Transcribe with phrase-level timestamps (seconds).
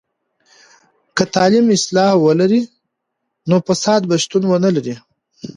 [1.15, 2.61] که تعلیم اصلاح ولري،
[3.49, 4.93] نو فساد به شتون ونلري.